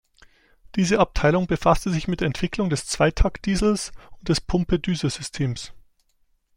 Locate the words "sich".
1.91-2.07